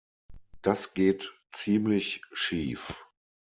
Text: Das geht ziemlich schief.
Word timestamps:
Das 0.63 0.95
geht 0.95 1.31
ziemlich 1.51 2.23
schief. 2.33 3.05